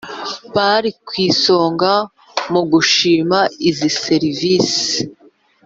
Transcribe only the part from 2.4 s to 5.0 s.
mu gushima izi serivisi